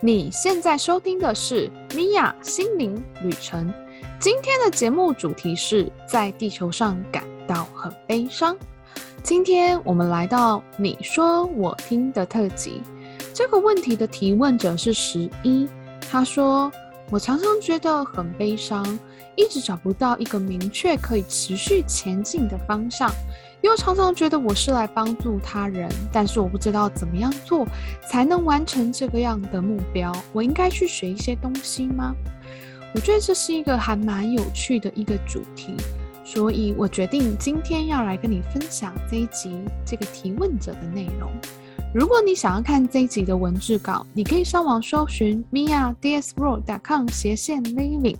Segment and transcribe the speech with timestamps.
[0.00, 3.72] 你现在收听的是米娅心灵旅程。
[4.20, 8.54] 今天的节目主题是在地球上感到很悲伤。
[9.22, 12.82] 今天我们来到你说我听的特辑。
[13.32, 15.66] 这个问题的提问者是十一，
[16.10, 16.70] 他说
[17.10, 18.98] ：“我常常觉得很悲伤，
[19.34, 23.10] 一直找不到一个明确可以持续前进的方向，
[23.62, 27.66] 又常常觉得我是来帮助他人，但是我不知道怎么样做
[28.08, 30.12] 才能完成这个样的目标。
[30.32, 32.14] 我应该去学一些东西吗？”
[32.94, 35.74] 我觉得这是一个还蛮有趣的一个主题，
[36.24, 41.30] 所以我决定今天要来跟你分享这一集这个提问者的内容。
[41.94, 48.16] 如果你想要看这一集的文字稿，你可以上网搜寻 miadsroad.com 斜线 living，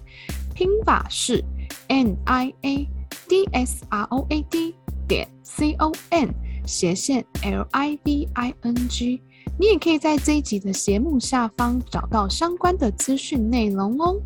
[0.55, 1.43] 拼法是
[1.89, 2.89] n i a
[3.29, 4.75] d s r o a d
[5.07, 6.29] 点 c o m
[6.67, 9.23] 斜线 l i v i n g。
[9.59, 14.21] 你也可以在这一集的节目下方找到相关的资讯内容哦。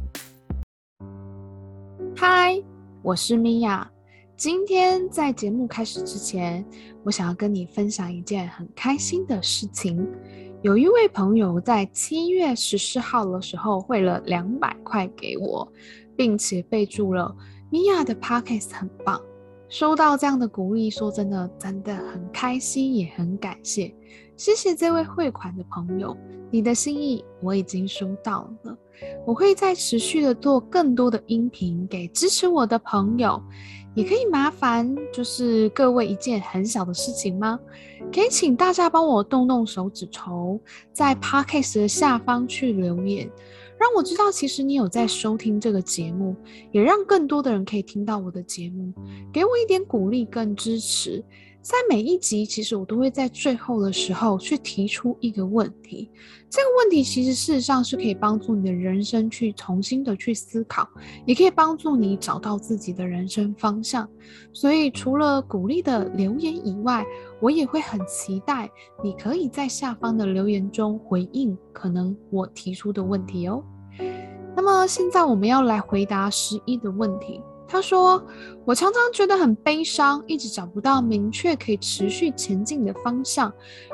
[2.16, 2.60] 嗨，
[3.02, 3.88] 我是米娅。
[4.36, 6.64] 今天在节目开始之前，
[7.04, 10.08] 我想要跟你分享一件很开心的事情。
[10.62, 15.70] 有一位朋友在七月十四号的时候汇了两百块给我，
[16.16, 17.34] 并且备注了
[17.70, 19.20] “米娅的 Podcast 很棒”。
[19.70, 23.94] 收到这样的鼓励，说真的，真的很开心，也很感谢。
[24.36, 26.16] 谢谢这位汇款的朋友，
[26.50, 28.76] 你的心意我已经收到了。
[29.24, 33.40] 我会再持续的做更多的音频给支持我的朋友。
[33.94, 37.58] 也可以麻烦就是各位一件很小的事情吗？
[38.12, 40.60] 可以请大家帮我动动手指头，
[40.92, 43.30] 在 Podcast 的下方去留言，
[43.80, 46.36] 让我知道其实你有在收听这个节目，
[46.70, 48.92] 也让更多的人可以听到我的节目，
[49.32, 51.24] 给我一点鼓励跟支持。
[51.62, 56.10] 在每一集，其实我都会在最后的时候去提出一个问题。
[56.48, 60.88] 这个问题其实事实上是可以帮助你的人生去重新的去思考，
[61.26, 64.08] 也可以帮助你找到自己的人生方向。
[64.54, 67.04] 所以，除了鼓励的留言以外，
[67.40, 68.68] 我也会很期待
[69.04, 73.62] 你可以在下方的留言中回应可能我提出的问题哦。
[74.56, 77.42] 那么，现在我们要来回答十一的问题。
[77.70, 78.20] 他说
[78.66, 83.48] ：“我常常觉得很悲伤，一直找不到明确可以持续前进的方向，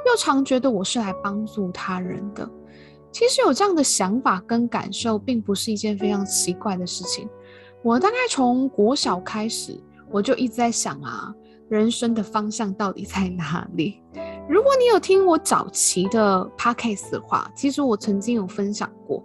[0.07, 2.49] 又常觉得我是来帮助他人的。
[3.13, 7.29] 其实有这样的想法跟感受，并不是一件非常奇怪的事情。
[7.83, 9.79] 我大概从国小开始，
[10.11, 11.35] 我就一直在想啊，
[11.69, 14.01] 人生的方向到底在哪里？
[14.49, 19.23] 如果你有听我早期的 podcast 的话，其实我曾经有分享过。”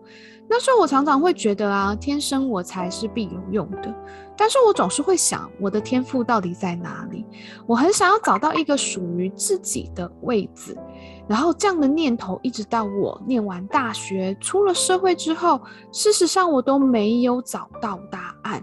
[0.53, 3.95] 那时候我常常会觉得啊，天生我才是必有用的，
[4.35, 7.25] 但是我总是会想，我的天赋到底在哪里？
[7.65, 10.77] 我很想要找到一个属于自己的位置，
[11.25, 15.61] 然后这样的念头一直到我念完大学，出了社会之后，
[15.93, 18.61] 事实上我都没有找到答案。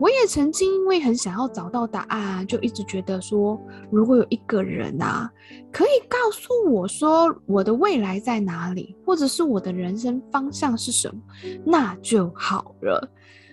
[0.00, 5.30] 我也曾经因为很想要找到答案，就一直觉得说，如果有一个人啊，
[5.70, 11.20] 可以告诉我说我的未来在哪里，或者是我的人生方向是什么，
[11.66, 13.06] 那就好了。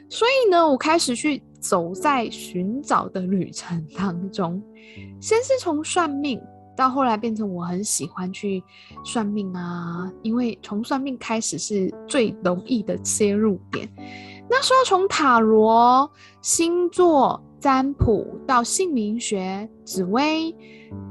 [0.10, 4.64] 所以呢，我开始去走在寻找的旅程当中，
[5.20, 6.40] 先是从算命，
[6.78, 8.64] 到后来变成我很喜欢去
[9.04, 13.90] 算命啊，因为从算命开始是最容易的切入点。
[14.50, 16.10] 那时候从塔罗、
[16.42, 20.56] 星座、占卜到姓名学、紫微，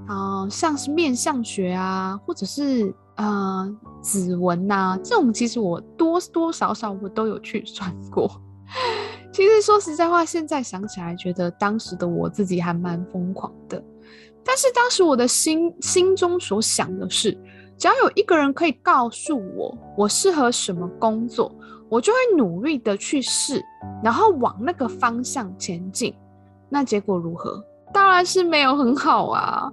[0.06, 8.30] 啊、像是面相学啊，或者是呃指纹呐，这种其实我多多少少我都有去算过。
[9.32, 13.82] 其实说实在话，现在想起来，觉得当时的我自己还蛮疯狂的。
[14.42, 17.36] 但是当时我的心心中所想的是，
[17.76, 21.54] 只要有一个人可以告诉我，我适合什么工作。
[21.88, 23.62] 我就会努力的去试，
[24.02, 26.14] 然后往那个方向前进。
[26.68, 27.64] 那结果如何？
[27.92, 29.72] 当然是没有很好啊。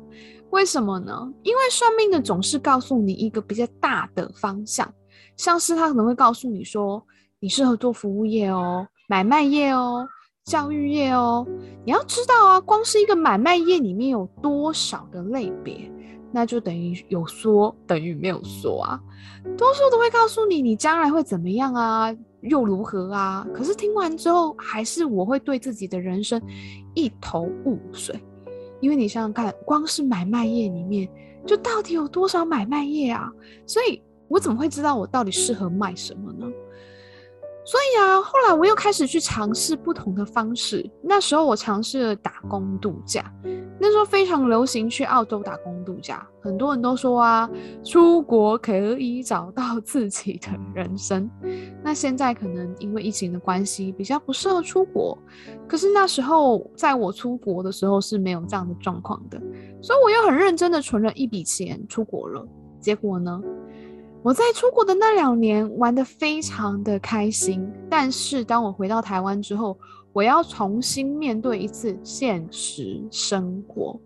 [0.51, 1.27] 为什么呢？
[1.41, 4.87] 因为算命的总是告诉你一个比较大的方向，
[5.35, 7.03] 像是他可能会告诉你说，
[7.39, 10.07] 你适合做服务业哦，买卖业哦，
[10.45, 11.43] 教育业哦。
[11.83, 15.91] 你要知道啊，光是一个买卖业里面有多少的类别。
[16.33, 18.99] 那就等于有说等于没有说啊，
[19.55, 23.47] 多数都会告诉你你将来会怎么样啊，又如何啊？
[23.53, 26.41] 可是听完之后，还是我会对自己的人生
[26.95, 28.19] 一头雾水，
[28.81, 31.07] 因为你想想看，光是买卖业里面，
[31.45, 33.31] 就到底有多少买卖业啊？
[33.67, 36.47] 所以我怎么会知道我到底适合卖什么呢？
[37.65, 40.89] 所以啊，后来我又开始去尝试不同的方式。
[41.01, 43.31] 那时候我尝试了打工度假，
[43.79, 46.27] 那时候非常流行去澳洲打工度假。
[46.41, 47.49] 很多人都说啊，
[47.81, 51.29] 出国可以找到自己的人生。
[51.81, 55.17] 那现在可能因为疫情的关系，比较不适合出国。
[55.65, 59.41] 可是那时候在我出国的时候是没有这样的状况的，
[59.81, 62.45] 所以我又很认真的存了一笔钱出国了。
[62.81, 63.41] 结果呢？
[64.23, 69.77] 我在出国的那两年玩得非常的开心，但是当我回到台湾之后，
[70.13, 73.99] 我要重新面对一次现实生活，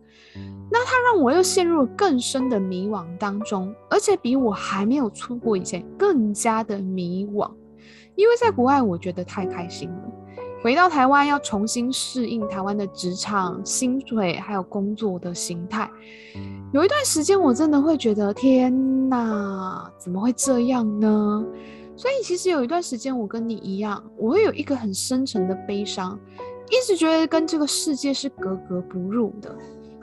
[0.72, 7.52] 那它让我又陷入了更深的迷惘当中，而且比我还没有出国以前更加的迷惘，
[8.16, 10.02] 因为在国外我觉得太开心了，
[10.64, 15.90] 回到台湾要重新适应台湾的职场、薪水还有工作的形态。
[16.74, 21.46] 有一段时间，我真的会觉得天哪，怎么会这样呢？
[21.96, 26.20] 所以其实有一段时间，我跟你一样，我会有一个很深沉的悲伤，
[26.70, 29.56] 一直觉得跟这个世界是格格不入的。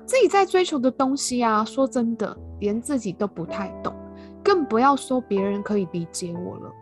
[0.06, 3.94] 自己在追求的东西啊，说真的，连自己都不太懂，
[4.42, 6.72] 更不要说别人可以理解我了。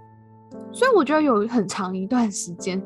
[0.73, 2.83] 所以我觉得有很长一段时间，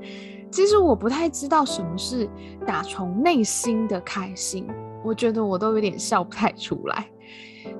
[0.50, 2.28] 其实我不太知道什么是
[2.66, 4.66] 打从内心的开心。
[5.04, 7.08] 我觉得我都有点笑不太出来，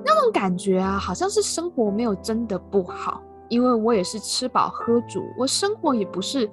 [0.05, 6.49] 那种感觉啊，好像是生活没有真的不好，因为我也是吃饱喝足，我生活也不是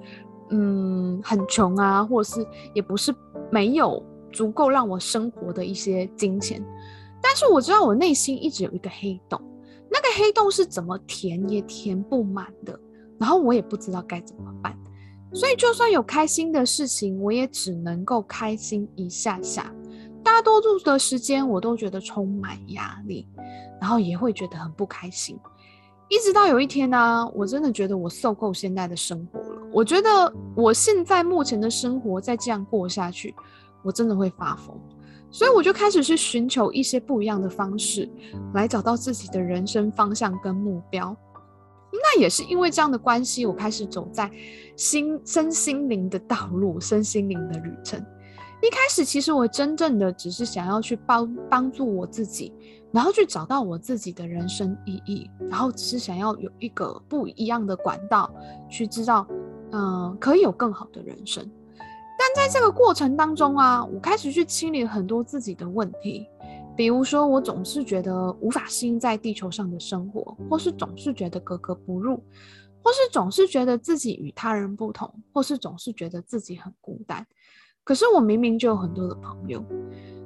[0.49, 3.15] 嗯很穷啊，或者是也不是
[3.49, 4.03] 没有
[4.33, 6.61] 足够让我生活的一些金钱，
[7.21, 9.41] 但是我知道我内心一直有一个黑洞，
[9.89, 12.77] 那个黑洞是怎么填也填不满的，
[13.17, 14.77] 然后我也不知道该怎么办，
[15.35, 19.71] 所以就算有开心的事情，我也只能够开心一下下。
[20.23, 23.27] 大多数的时间，我都觉得充满压力，
[23.79, 25.37] 然后也会觉得很不开心。
[26.07, 29.61] 一直到有一天呢、我真的觉得我受够现在的生活了。
[29.73, 33.35] 我觉得我现在目前的生活再这样过下去，
[33.83, 34.73] 我真的会发疯。
[35.29, 38.09] 所以我就开始去寻求一些不一样的方式，
[38.53, 41.15] 来找到自己的人生方向跟目标。
[42.01, 44.29] 那也是因为这样的关系，我开始走在
[44.75, 48.03] 心身心灵的道路，身心灵的旅程。
[48.61, 52.51] 一开始，其实我真正的只是想要去帮帮助我自己，
[52.91, 58.33] 然后去找到我自己的人生意义，然后只是想要有一个不一样的管道
[58.67, 59.27] 去知道，
[59.71, 61.47] 嗯、可以有更好的人生。
[62.17, 66.25] 但在这个过程当中啊，我开始去清理很多自己的问题，
[66.75, 72.21] 比如说我总是觉得无法适应在地球上的生活，或是总是觉得格格不入，
[72.83, 77.25] 或是总是觉得自己与他人不同，或是总是觉得自己很孤单。
[77.83, 79.63] 可是我明明就有很多的朋友，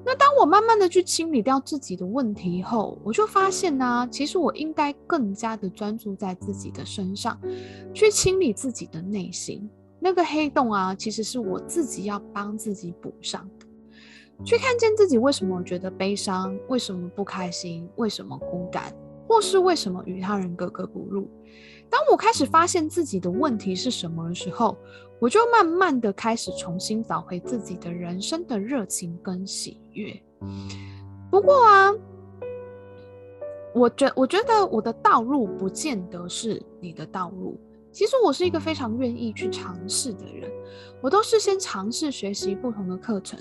[0.05, 7.37] 那当我慢慢的去清理掉自己的问题后，我就发现呢、其实我应该更加的专注在自己的身上，
[7.93, 9.69] 去清理自己的内心
[9.99, 13.45] 那个黑洞啊，其实是我自己要帮自己补上，
[14.45, 18.93] 去看见自己为什么觉得悲伤，为什么不开心，为什么孤单，
[19.27, 21.29] 或是为什么与他人格格不入。
[21.89, 24.77] 当我开始发现自己的问题是什么的时候，
[25.19, 30.13] 我就慢慢的开始重新找回自己的人生的热情跟喜悦。
[31.29, 31.91] 不过啊，
[33.73, 37.59] 我觉我觉得我的道路不见得是你的道路。
[37.91, 40.49] 其实我是一个非常愿意去尝试的人，
[41.01, 43.39] 我都是先尝试学习不同的课程，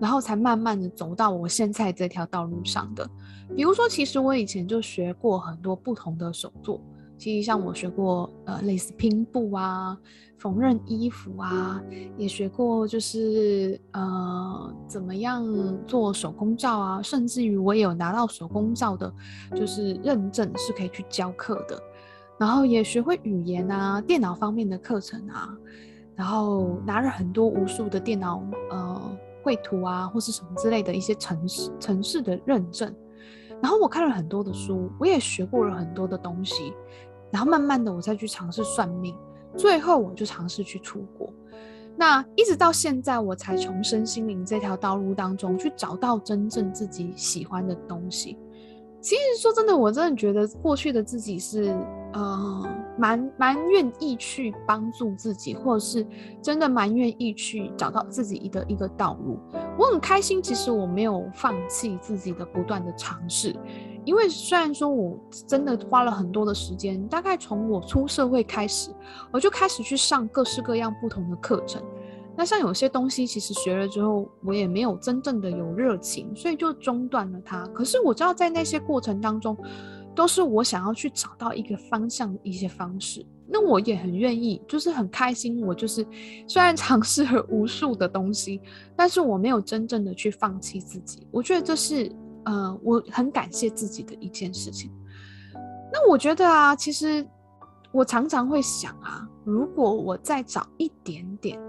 [0.00, 3.08] 然后才慢慢的走到我现在这条道路上的。
[3.54, 6.80] 比如说，其实我以前就学过很多不同的手作。
[7.18, 9.94] 其实像我学过呃类似拼布啊、
[10.38, 11.78] 缝纫衣服啊，
[12.16, 15.44] 也学过就是呃怎么样
[15.86, 19.12] 做手工皂啊，甚至于我也有拿到手工皂的，
[19.54, 21.78] 就是认证是可以去教课的。
[22.40, 25.54] 然后也学会语言啊、电脑方面的课程啊，
[26.16, 32.90] 然后拿了很多无数的电脑呃绘图啊或是什么之类的一些城市城市的认证。
[33.60, 36.72] 然后我看了很多的书，我也学过了很多的东西。
[37.30, 39.14] 然后慢慢的，我再去尝试算命，
[39.54, 41.30] 最后我就尝试去出国。
[41.94, 48.38] 那一直到现在，我才从身心灵这条道路当中去找到真正自己喜欢的东西。
[49.00, 51.74] 其实说真的，我真的觉得过去的自己是，
[52.12, 52.62] 呃，
[52.98, 56.06] 蛮蛮愿意去帮助自己，或者是
[56.42, 59.38] 真的蛮愿意去找到自己一个一个道路。
[59.78, 63.56] 我很开心，其实我没有放弃自己的不断的尝试。
[64.04, 68.90] 因为虽然说我真的花了很多的时间，大概从我出社会开始，
[69.30, 71.82] 我就开始去上各式各样不同的课程。
[72.40, 77.66] 那像有些东西，其实学了之后，我也没有真正的有热情，所以就中断了它。
[77.66, 79.54] 可是我知道，在那些过程当中，
[80.14, 83.22] 都是我想要去找到一个方向一些方式。
[83.46, 85.62] 那我也很愿意，就是很开心。
[85.66, 86.02] 我就是
[86.48, 88.62] 虽然尝试了无数的东西，
[88.96, 91.26] 但是我没有真正的去放弃自己。
[91.30, 92.10] 我觉得这是
[92.46, 94.90] 呃，我很感谢自己的一件事情。
[95.92, 97.22] 那我觉得啊，其实
[97.92, 101.60] 我常常会想啊，如果我再早一点点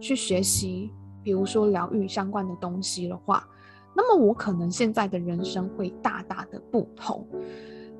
[0.00, 0.90] 去学习，
[1.22, 3.46] 比如说疗愈相关的东西的话，
[3.94, 7.26] 那么我可能现在的人生会大大的不同。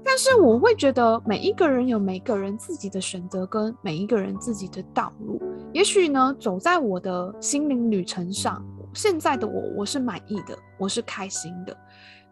[0.03, 5.41] 但是我会觉得每一个人有每个人自己的选择跟每一个人自己的道路。
[5.75, 8.65] 也许呢，走在我的心灵旅程上，
[8.95, 11.77] 现在的我我是满意的，我是开心的。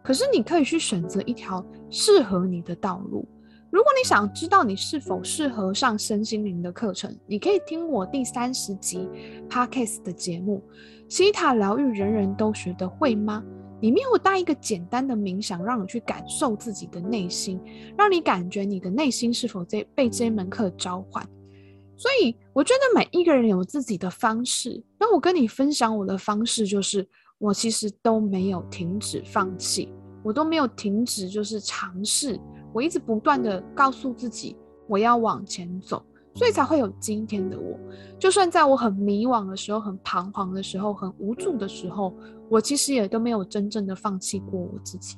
[0.01, 3.27] 可是你可以去选择一条适合你的道路。
[3.71, 9.07] 如果你想知道你是否适合上身心灵的课程，你可以听我第三十集
[9.47, 10.63] Podcast 的节目
[11.07, 13.43] 《希塔疗愈人人都学得会吗》。
[13.81, 17.61] 里面有带一个简单的冥想，让你去感受自己的内心，
[17.95, 21.23] 让你感觉你的内心是否在被这门课召唤。
[21.95, 24.83] 所以，我觉得每一个人有自己的方式。
[24.99, 27.07] 那我跟你分享我的方式，就是
[27.37, 32.39] 我其实都没有停止放弃，我都没有停止就是尝试，
[32.73, 34.55] 我一直不断的告诉自己
[34.87, 36.03] 我要往前走。
[36.35, 37.77] 所以才会有今天的我。
[38.17, 42.15] 就算在我很迷惘的时候、很彷徨的时候、很无助的时候，
[42.47, 45.17] 我其实也都没有真正的放弃过我自己。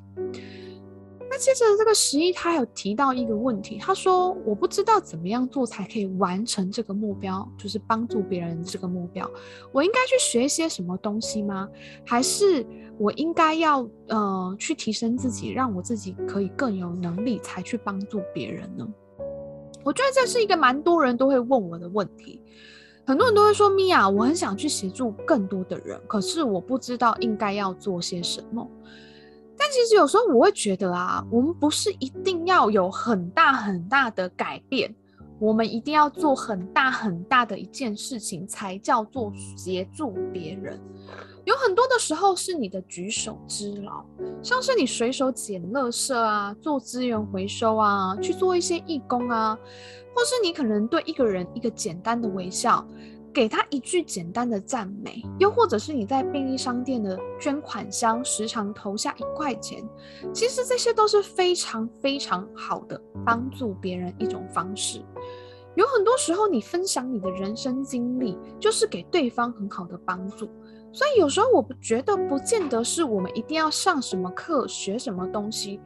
[1.41, 9.27] 接着这个十一，他有提到一个问题，他说：“我不知道怎么样做才可以完成这个目标，就是帮助别人这个目标。
[9.71, 11.67] 我应该去学一些什么东西吗？
[12.05, 12.63] 还是
[13.00, 18.88] 我应该要呃去提升自己，让我自己可以更有能力，才去帮助别人呢？”
[19.83, 22.39] 我觉得这是一个蛮多人都会问我的问题，
[23.03, 28.69] 很多人都会说：“米娅，我很想去协助更多的人，可是我不知道应该要做些什么。”
[29.63, 34.91] 但其实有时候我会觉得啊，我们不是一定要有很大很大的改变，
[35.38, 40.82] 我们一定要做很大很大的一件事情才叫做协助别人。
[41.46, 44.03] 有很多的时候是你的举手之劳，
[44.41, 49.56] 像是你随手捡垃圾啊，做资源回收啊，去做一些义工啊，
[50.15, 52.84] 或是你可能对一个人一个简单的微笑，
[53.34, 59.84] 给他一句简单的赞美，又或者是你在便利商店的捐款箱时常投下一块钱，
[60.34, 65.02] 其实这些都是非常非常好的帮助别人一种方式。
[65.76, 70.50] 有很多时候，你分享你的人生经历，就是给对方很好的帮助。
[70.92, 75.80] 所以有时候我觉得，不见得是我们一定要上什么课、学什么东西，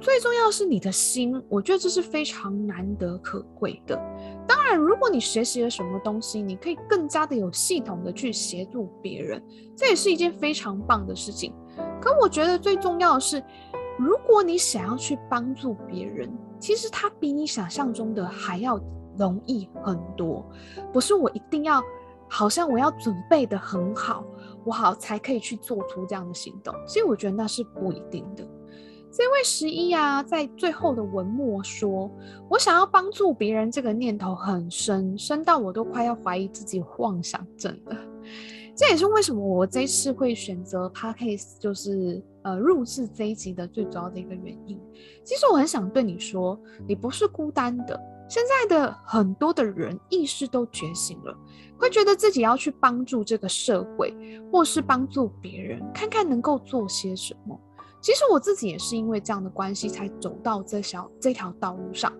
[0.00, 1.42] 最重要是你的心。
[1.48, 3.96] 我觉得这是非常难得可贵的。
[4.46, 9.42] 当然，如果你学习了什么东西，你可以更加的有系统的去协助别人，
[9.76, 11.54] 这也是一件非常棒的事情。
[12.00, 13.42] 可我觉得最重要的是，
[13.98, 18.80] 如果你想要去帮助别人，其实它比你想象中的还要
[19.18, 20.48] 容易很多。
[20.92, 21.82] 不是我一定要。
[22.32, 24.24] 好像我要准备的很好，
[24.64, 26.72] 我好才可以去做出这样的行动。
[26.86, 28.48] 所以我觉得那是不一定的。
[29.12, 32.08] 这位十一啊，在最后的文末说
[32.48, 37.96] ：“我想要帮助别人，这个念头很深，深到我都快要怀疑自己妄想症了。”
[38.76, 44.80] 这也是为什么我这次会选择 Podcast，就是呃入制这一集的最主要的一个原因。
[45.24, 48.00] 其实我很想对你说，你不是孤单的。
[48.28, 51.36] 现在的很多的人意识都觉醒了，
[51.76, 54.14] 会觉得自己要去帮助这个社会，
[54.52, 57.60] 或是帮助别人，看看能够做些什么。
[58.00, 62.12] 其实我自己也是因为这样的关系，才走到这条这条道路上。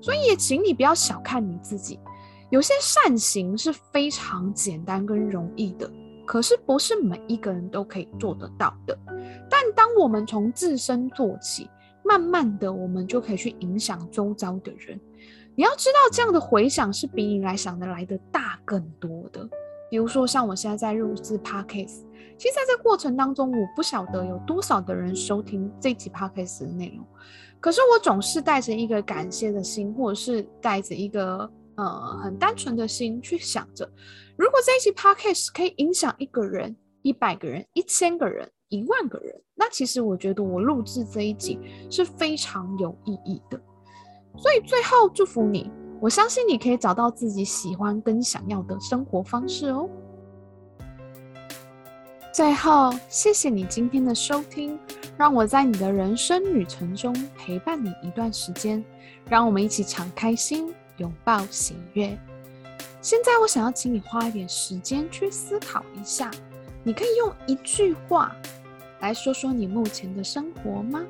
[0.00, 1.98] 所以也请你不要小看你自己，
[2.50, 5.90] 有些善行是非常简单跟容易的，
[6.26, 8.98] 可是不是每一个人都可以做得到的。
[9.48, 11.70] 但当我们从自身做起，
[12.04, 15.00] 慢慢的，我们就可以去影响周遭的人。
[15.54, 19.48] 你要知道，这样的回响是比你来想的来的大更多的。
[19.88, 22.00] 比如说，像我现在在录制 Podcast，
[22.42, 27.06] 其实在这过程当中，我不晓得有多少的人收听这集 Podcast 的内容，
[27.60, 33.88] 可是我总是带着一个感谢的心，或者是带着一个呃很单纯的心去想着，
[34.36, 43.60] 如果这一集 Podcast 可以影响一个人、一百个人、一千个人、一万个人，那其实我觉得我录制这一集是非常有意义的。
[44.36, 45.70] 所以最后祝福你，
[46.00, 49.88] 我相信你可以找到自己喜欢跟想要的生活方式哦。
[52.32, 54.78] 最后，谢谢你今天的收听，
[55.18, 58.82] 让我在你的人生旅程中陪伴你一段时间，
[59.28, 62.18] 让我们一起敞开心，拥抱喜悦。
[63.02, 66.30] 现在，我想要请你花一点时间去思考一下，
[66.82, 68.34] 你可以用一句话
[69.00, 71.02] 来说说你目前的生活吗？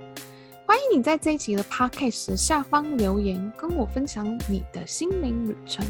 [0.67, 5.87] 欢迎你在这一集的 Podcast 下方留言，跟我分享你的心灵旅程。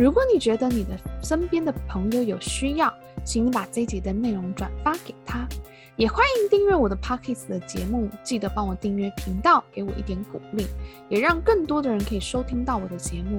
[0.00, 2.90] 如果你觉得你的身边的朋友有需要，
[3.22, 5.46] 请你把这一集的内容转发给他。
[5.94, 10.66] 也欢迎订阅我的 Podcast 的节目，记得帮我订阅频道，给我一点鼓励，
[11.10, 13.38] 也让更多的人可以收听到我的节目。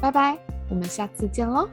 [0.00, 0.36] 拜拜，
[0.68, 1.68] 我们下次见喽。